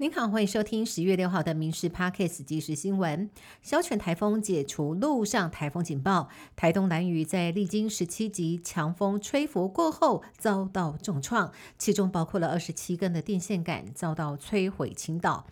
[0.00, 3.28] 您好，欢迎收听十月六号的《民事 Parkes》即时新闻。
[3.60, 15.44] 小犬台风解除陆上台风警报，台东南雨在历经十七级强风吹拂过后遭到重创，其中包括了二十七根的电线杆遭到摧毁倾倒。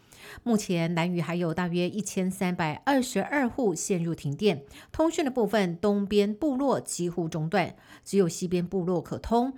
[0.42, 9.52] 目前南屿还有大约一千三百二十二户陷入停电，通讯的部分东边部落几乎中断，只有西边部落可通。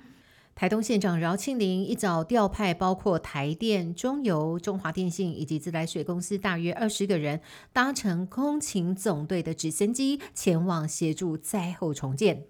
[0.61, 7.41] 台东县长饶庆林一早调派包括台电、中油、中华电信以及自来水公司大约二十个人，
[7.73, 12.45] 搭乘空勤总队的直升机前往协助灾后重建。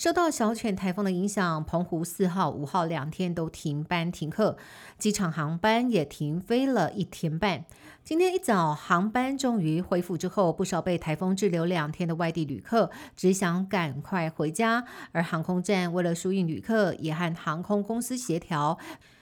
[0.00, 4.56] 受到小犬台风的影响，澎湖四号、五号两天都停班停课，
[4.96, 7.66] 机场航班也停飞了一天半。
[8.02, 18.78] 今天一早航班终于恢复之后，不少被台风滞留两天的外地旅客只想赶快回家，而航空站为了疏运旅客，也和航空公司协调，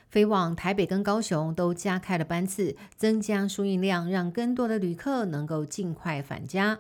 [0.08, 6.78] 飞往台北跟高雄都加开了班次，增加输运量，让更多的旅客能够尽快返家。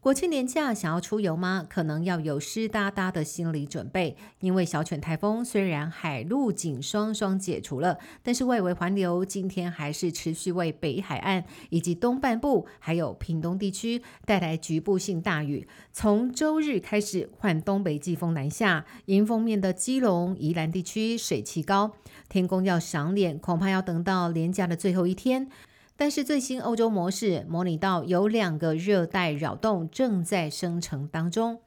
[0.00, 1.66] 国庆年假想要出游吗？
[1.68, 15.68] 可能要有湿哒哒的心理准备，因为小犬台风虽然海陆警双双解除了，但是外围环流今天还是持续为北海岸以及东半部还有屏东地区带来局部性大雨。
[15.92, 21.92] 从周日开始换东北季风南下，迎风面的基隆、宜兰地区水气高，
[22.30, 25.50] 天公要赏脸，恐怕要等到连假的最后一天。
[26.00, 31.60] 但是最新欧洲模式模拟到有两个热带扰动正在生成当中。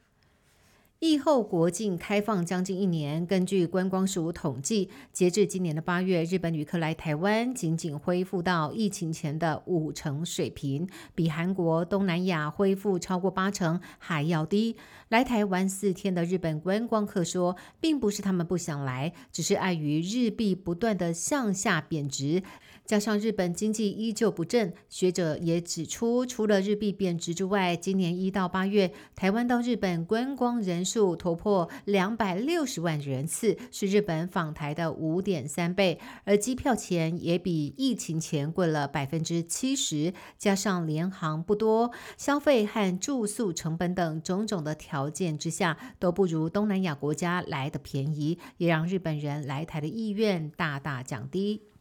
[1.05, 14.77] 疫后国境开放将近一年，根据观光署统计，截至今年的八月，日本旅客来台湾仅仅恢复到疫情前的五成水平，比韩国、东南亚恢复超过八成还要低。
[15.09, 22.41] 来台湾四天的日本观光客说，并不是他们不想来，只是碍于日币不断的向下贬值。
[22.85, 40.13] 加上日本经济依旧不振，学者也指出，除了日币贬值之外，今年一到八月，台湾到日本观光人数突破两百六十万人次，是日本访台的五点三倍，而机票钱也比疫情前贵了百分之七十。
[40.37, 51.72] 加上联航不多，消费和住宿成本等种种的条件之下，都不如东南亚国家来的便宜，也让日本人来台的意愿大大降低。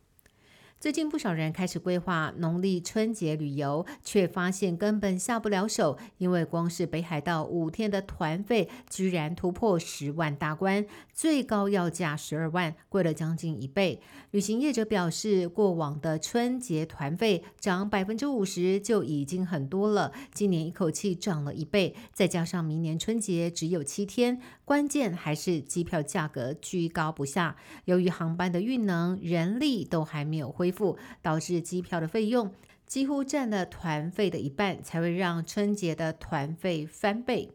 [0.83, 10.85] 最近不少人开始规划农历春节旅游，却发现根本下不了手，因为光是北海道五天的团费居然突破十万大关，
[11.15, 14.01] 最高要价十二万，贵了将近一倍。
[14.33, 27.55] 旅行业者表示，过往的春节团费涨百分之五十就已经很多了，今年一口气涨了一倍，再加上明年春节只有七天，关键还是机票价格居高不下。
[27.85, 30.72] 由于航班的运能、人力都还没有恢。
[30.73, 32.51] 付导致机票的费用
[32.87, 37.53] 几乎占了团费的一半，才会让春节的团费翻倍。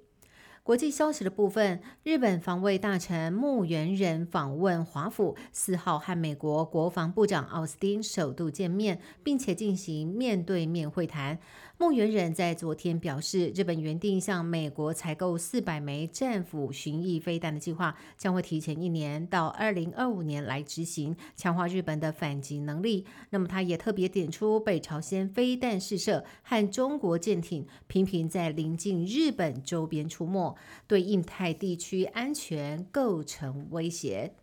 [0.64, 11.40] 国际消息的部分，日本防卫大臣木原人访问华府，四号和美国国防部长奥斯汀首度见面，并且进行面对面会谈。
[11.80, 23.06] 木原忍在昨天表示，日本原定向美国采购四百枚战斧巡弋飞弹的计划将会提前一年到二零二五年来执行，强化日本的反击能力。
[23.30, 30.56] 那么，他也特别点出北朝鲜飞弹试射和中国舰艇频频在临近日本周边出没，
[30.88, 34.34] 对印太地区安全构成威胁。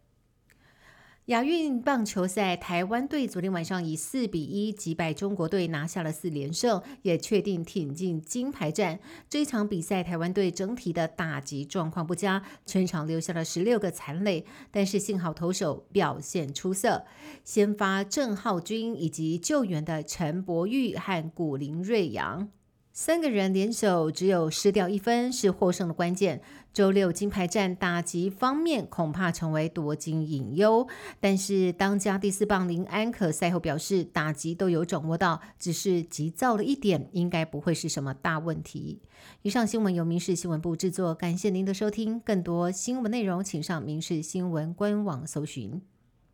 [1.28, 9.00] 亚运棒球赛，台湾队昨天晚上以四比一击败中国队，拿下了四连胜，也确定挺进金牌战。
[9.30, 17.06] 这一场比赛，台湾队整体的打击状况不佳，全场留下了十六个残垒，但是幸好投手表现出色，
[17.42, 22.50] 先发郑浩君以及救援的陈柏宇和古林瑞阳。
[22.96, 26.40] 三个人联手，只有失掉一分是获胜的关键。
[26.72, 30.86] 周六金牌战打击方面恐怕成为夺金隐忧，
[31.18, 39.02] 但是当家第四棒林安可赛后表示，打击都有掌握到，只是急躁了一点，应该不会是什么大问题。
[39.42, 42.20] 以上新闻由民事新闻部制作，感谢您的收听。
[42.20, 45.82] 更多新闻内容，请上民事新闻官网搜寻。